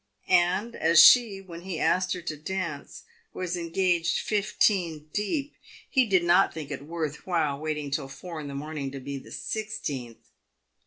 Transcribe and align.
And 0.27 0.75
as 0.75 0.99
she, 0.99 1.41
when 1.41 1.61
he 1.61 1.79
asked 1.79 2.13
her 2.13 2.23
to 2.23 2.35
dance, 2.35 3.03
was 3.35 3.55
engaged 3.55 4.17
fifteen 4.21 5.11
deep, 5.13 5.53
he 5.91 6.07
did 6.07 6.23
not 6.23 6.51
think 6.55 6.71
it 6.71 6.81
worth 6.87 7.27
while 7.27 7.59
waiting 7.59 7.91
till 7.91 8.07
four 8.07 8.41
in 8.41 8.47
the 8.47 8.55
morning 8.55 8.89
to 8.93 8.99
be 8.99 9.19
the 9.19 9.31
sixteenth. 9.31 10.25